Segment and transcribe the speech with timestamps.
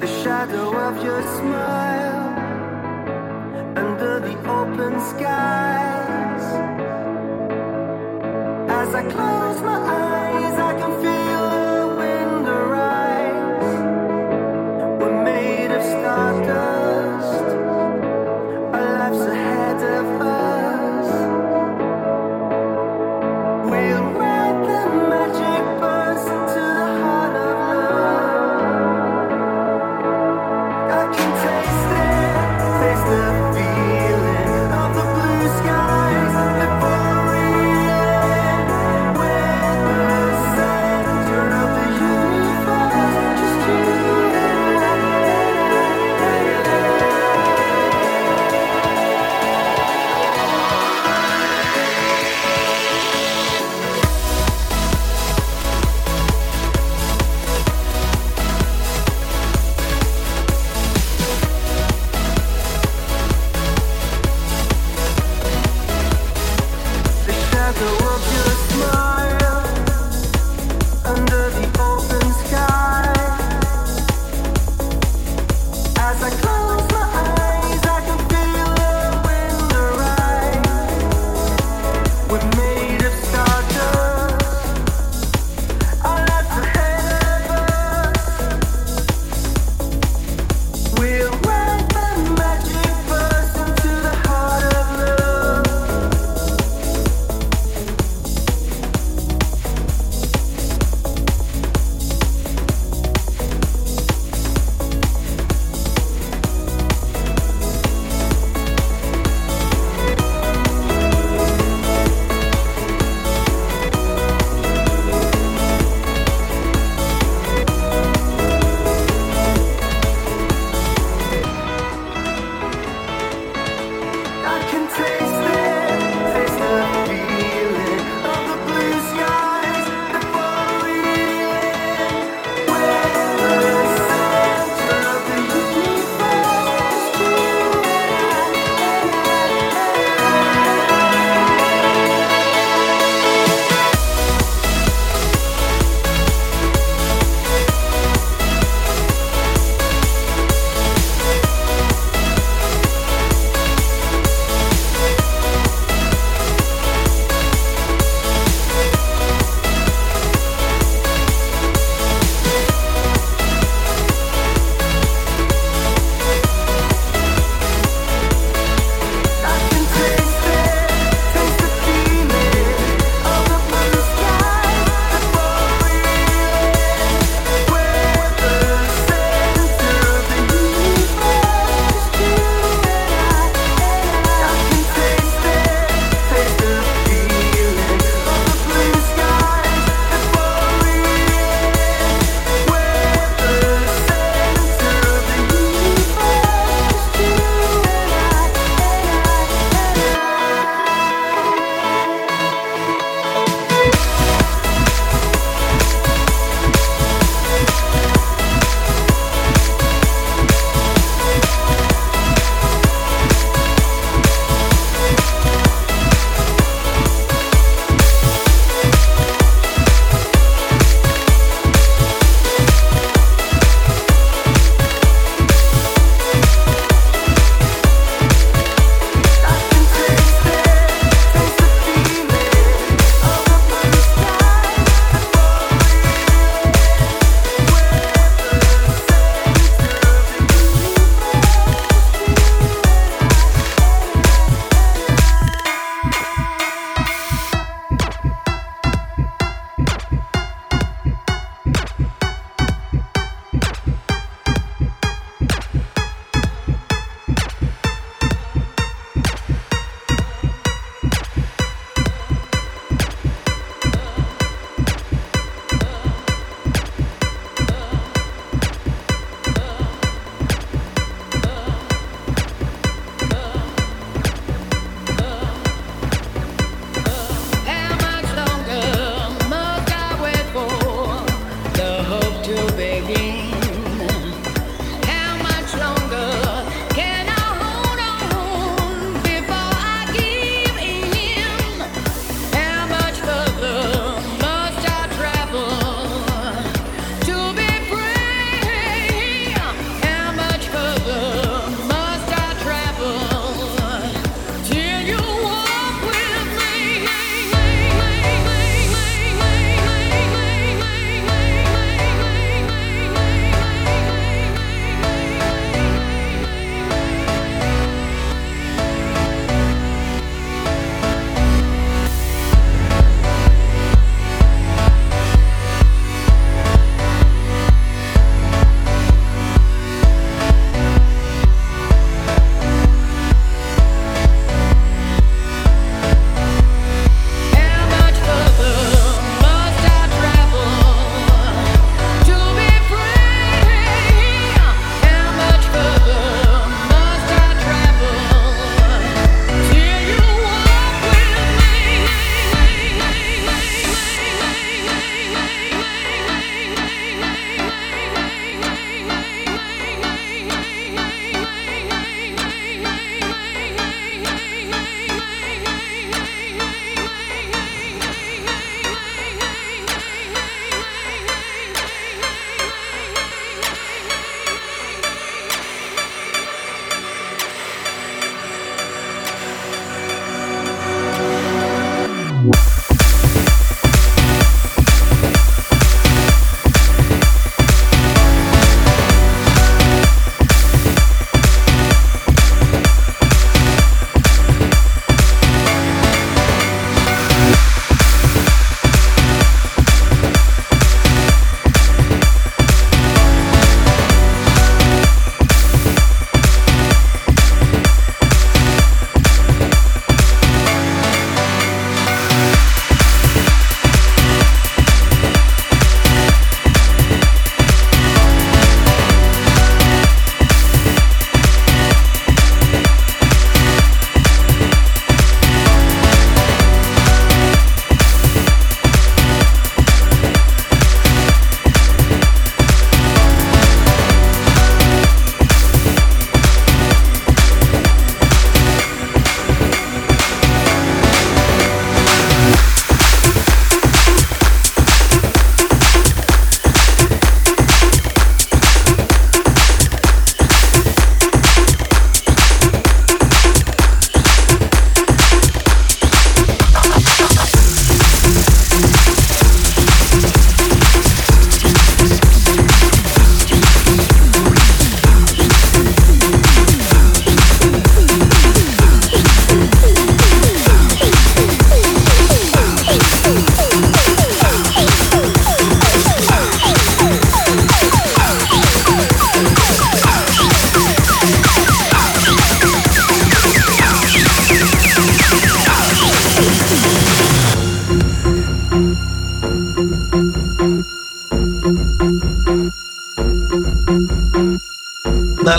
[0.00, 2.28] The shadow of your smile
[3.76, 6.44] under the open skies.
[8.70, 10.17] As I close my eyes.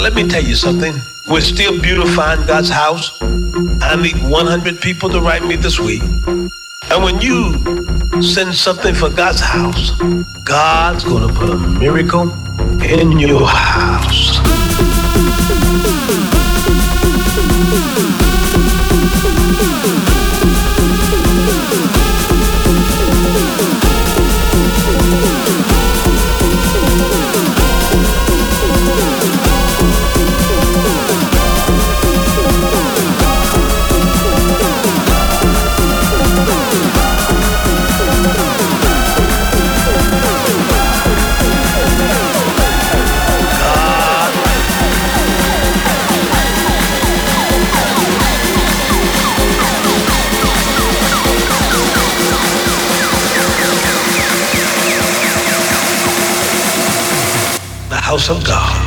[0.09, 0.95] Let me tell you something.
[1.27, 3.15] We're still beautifying God's house.
[3.21, 6.01] I need 100 people to write me this week.
[6.01, 7.53] And when you
[8.19, 9.91] send something for God's house,
[10.43, 12.31] God's going to put a miracle
[12.81, 14.39] in your house.
[58.19, 58.78] House of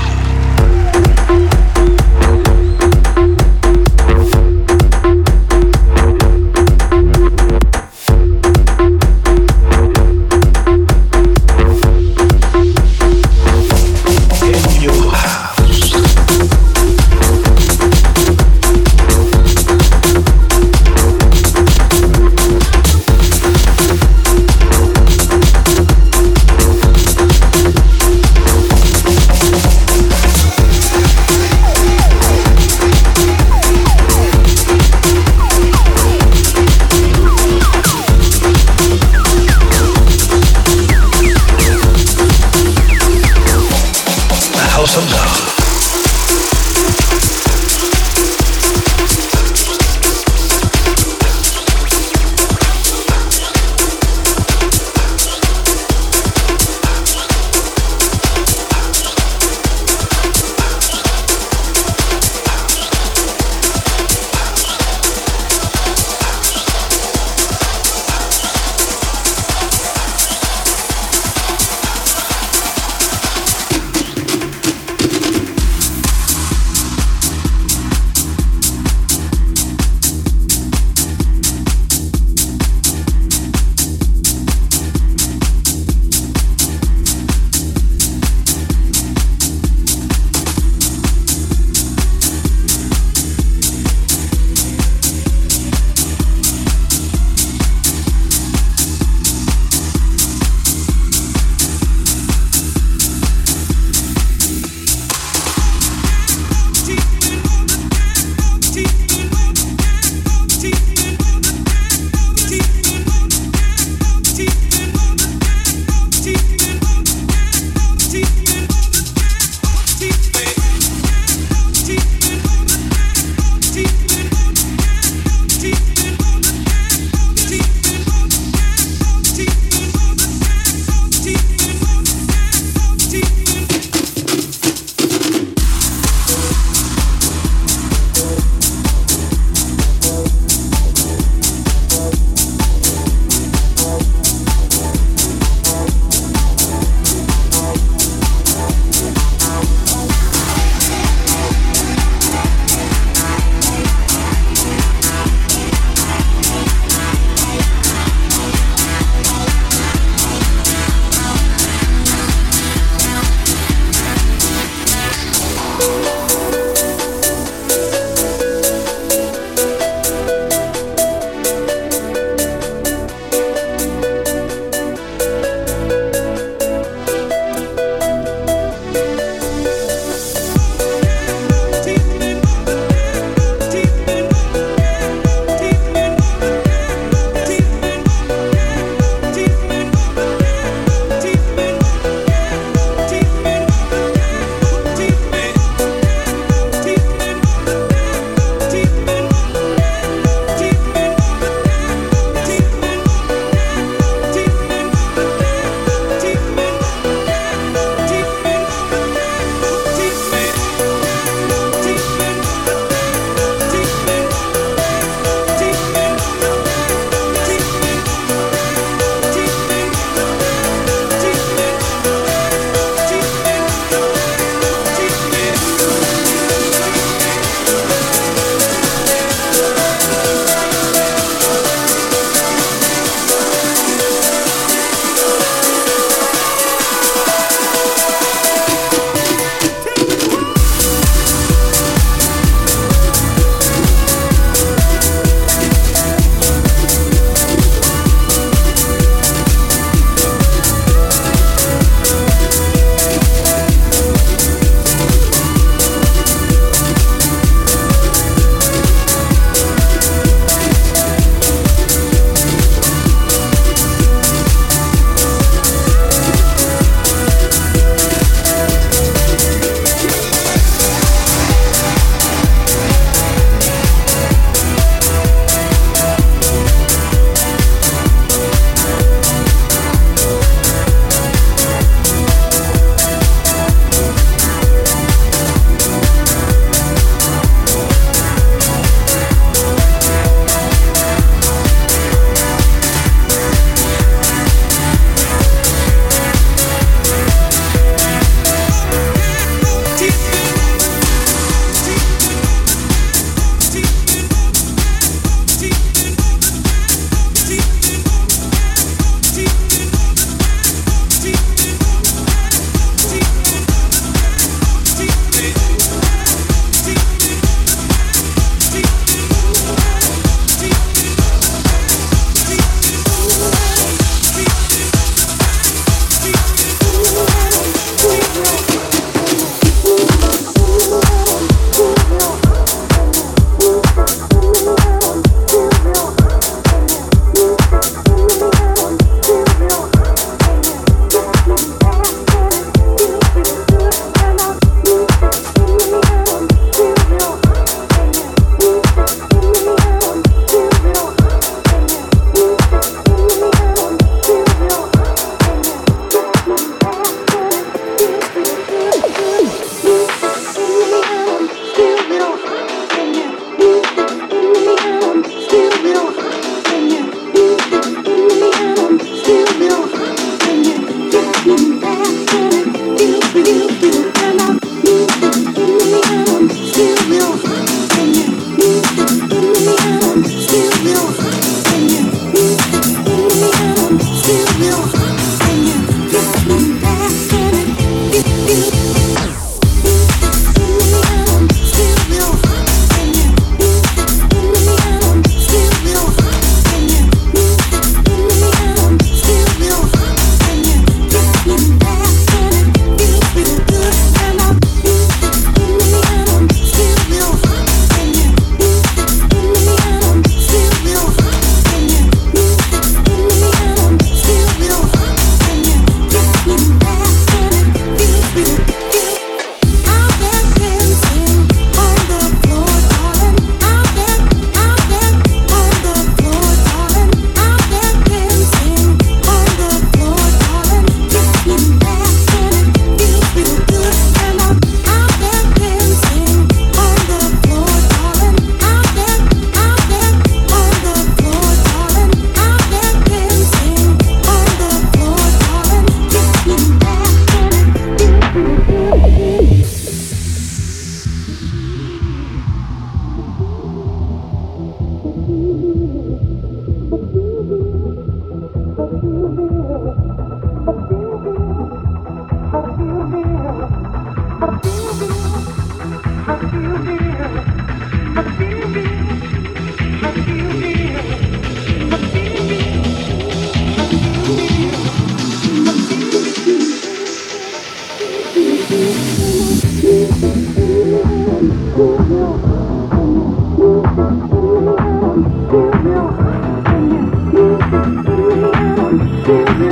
[489.25, 489.63] God.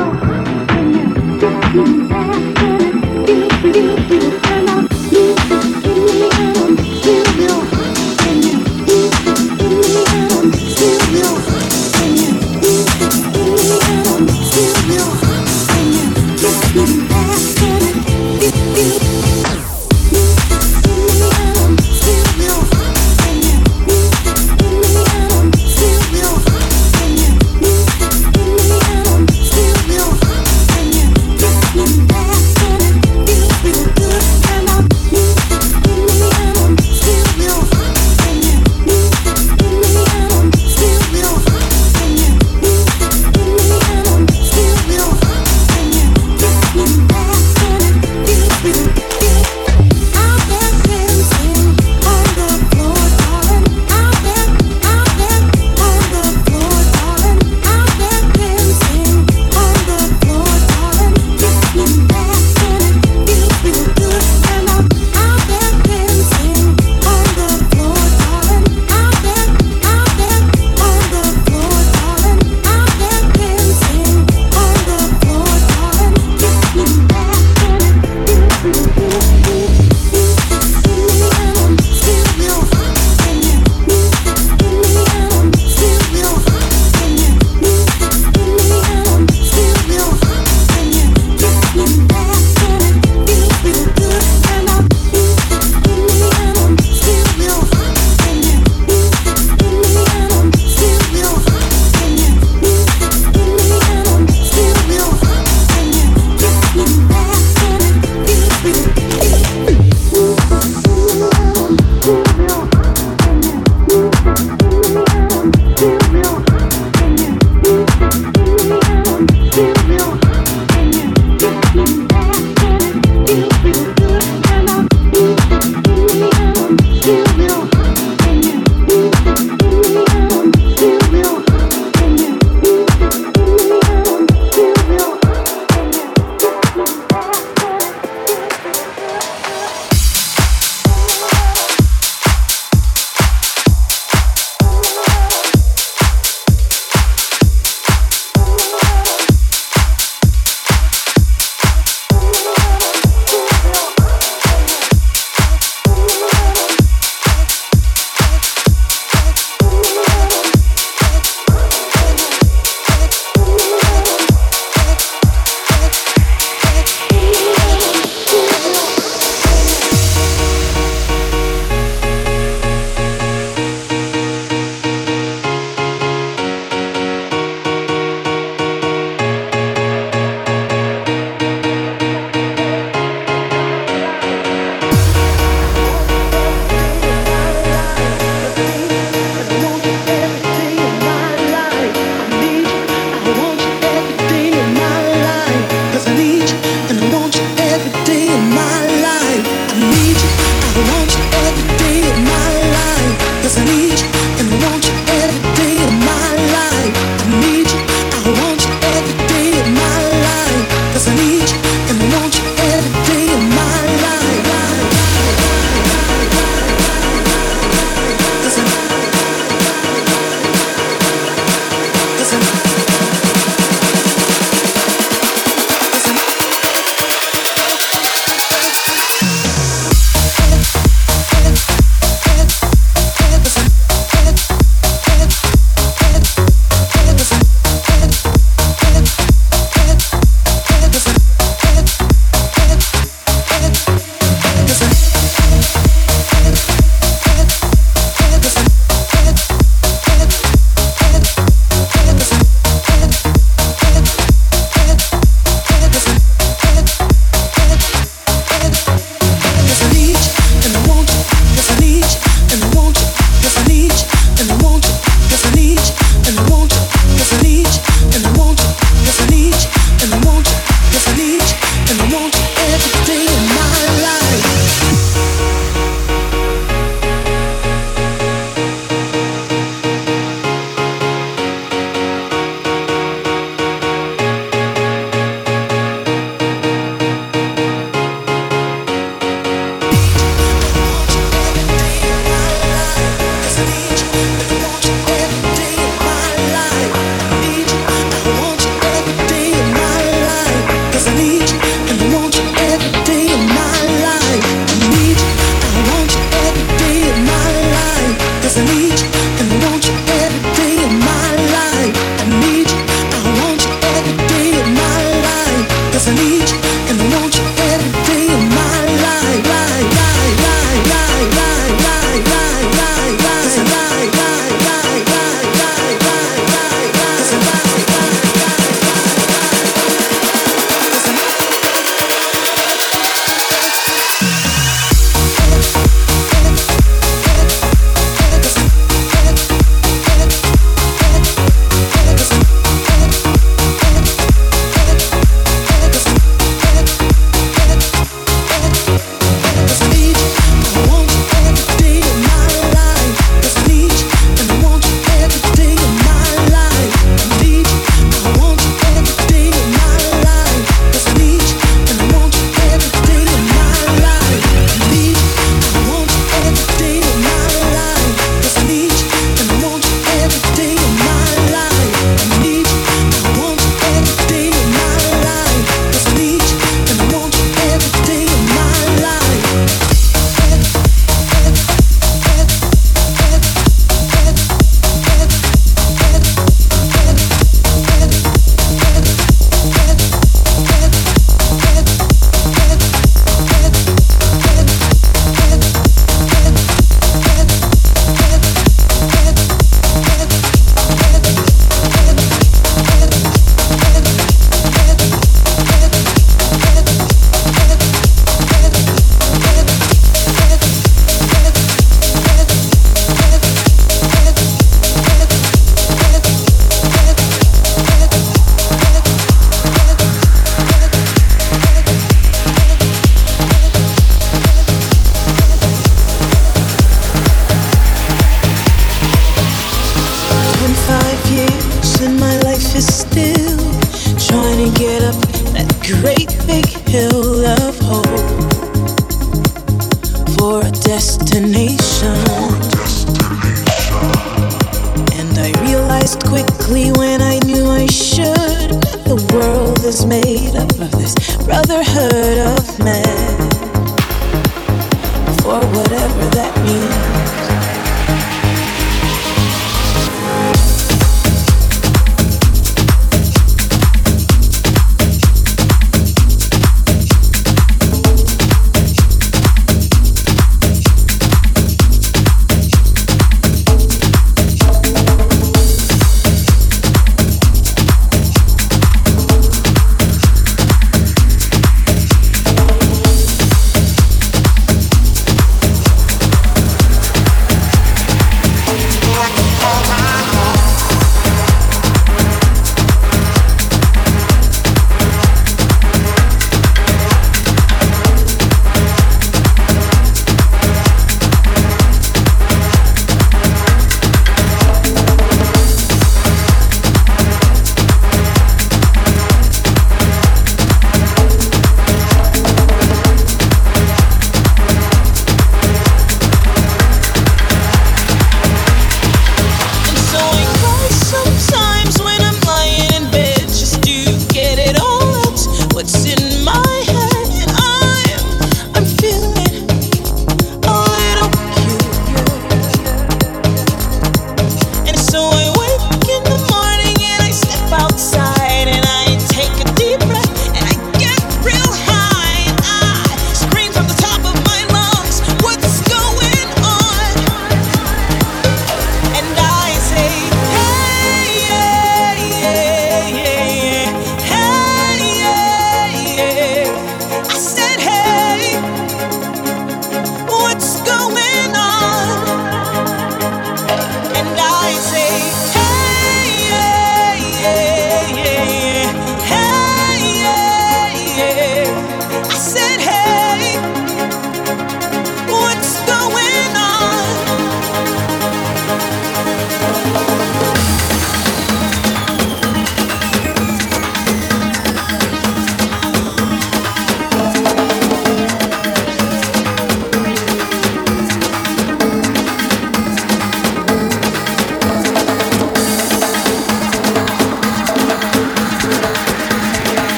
[2.11, 2.50] back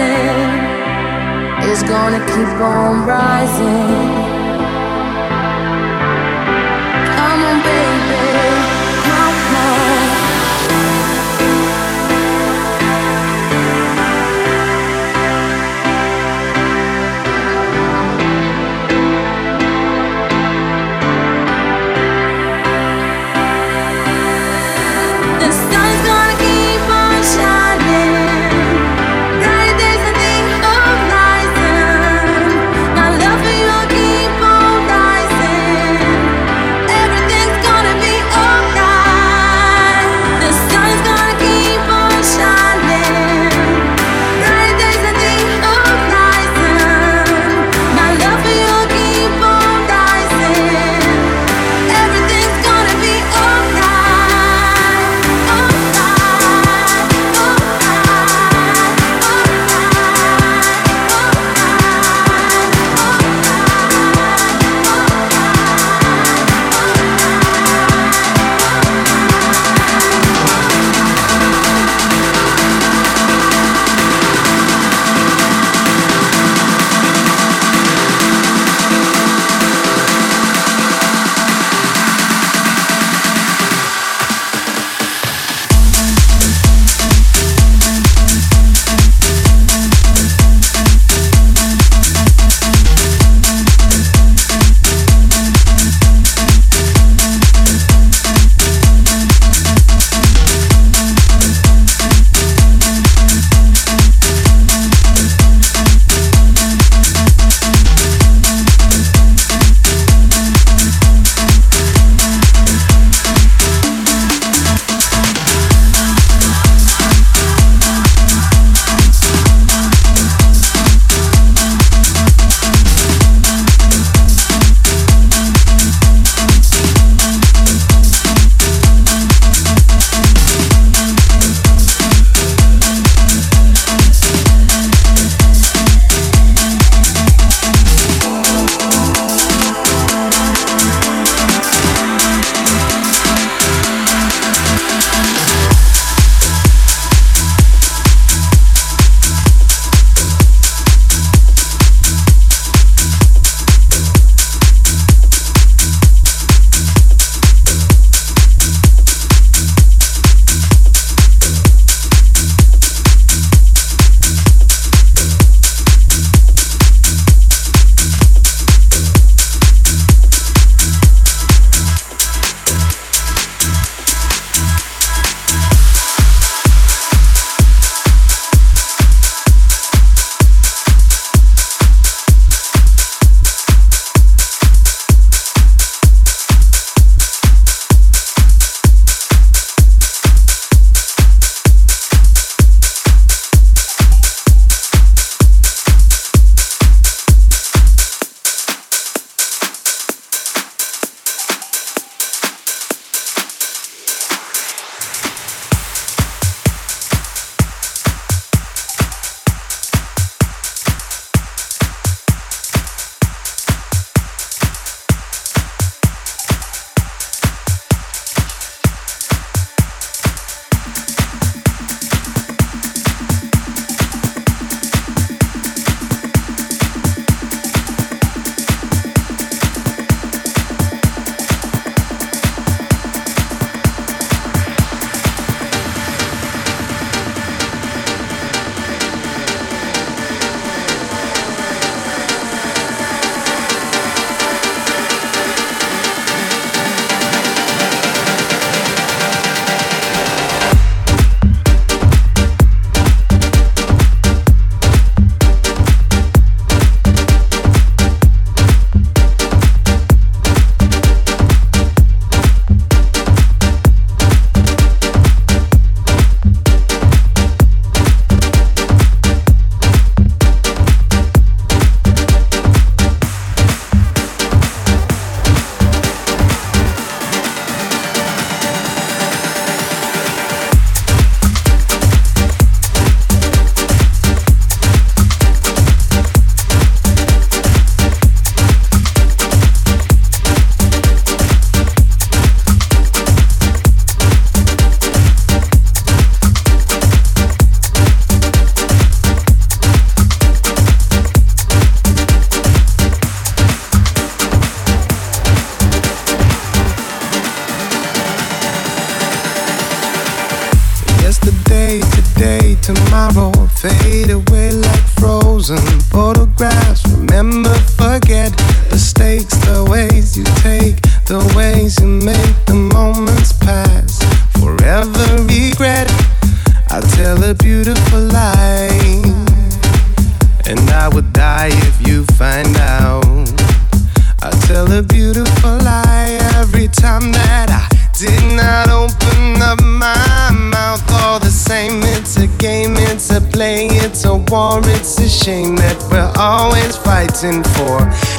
[0.00, 4.39] Everything is gonna keep on rising.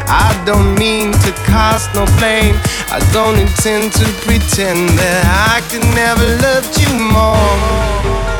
[0.07, 2.55] I don't mean to cast no blame.
[2.91, 8.30] I don't intend to pretend that I could never loved you more.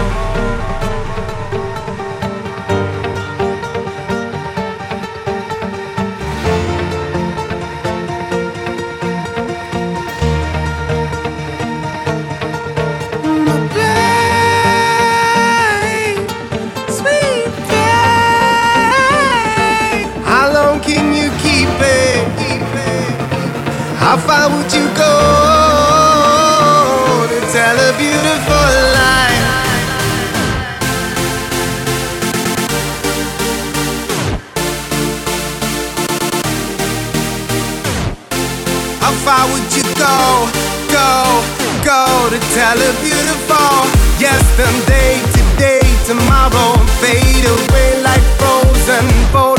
[42.72, 43.84] I look beautiful
[44.17, 49.32] yesterday, today, tomorrow, fade away like frozen.
[49.34, 49.50] Boy.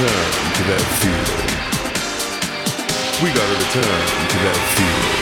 [0.00, 1.50] Return to that feeling.
[3.22, 5.19] We gotta return to that feeling.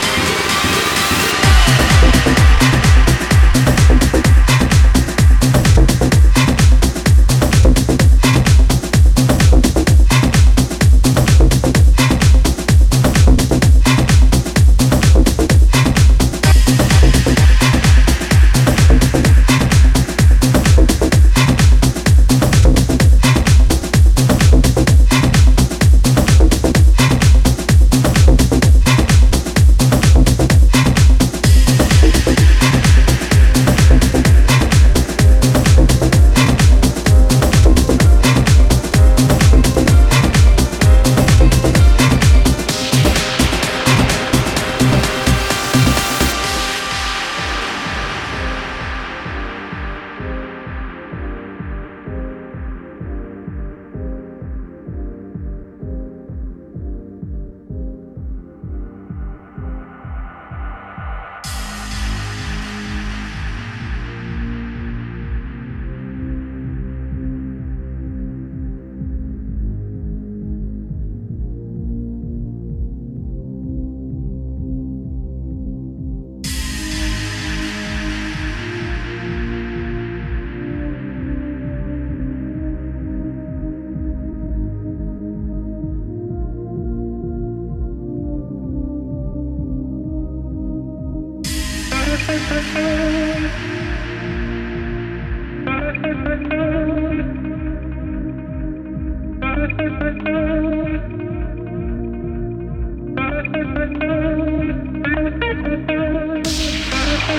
[107.29, 107.35] We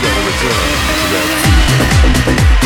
[0.00, 0.56] gotta return
[0.96, 2.57] to that